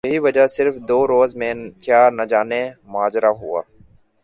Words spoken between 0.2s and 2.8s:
وجہ صرف دو روز میں کیا نجانے